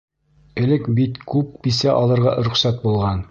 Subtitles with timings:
[0.61, 3.17] Элек бит күп бисә алырға рөхсәт булған.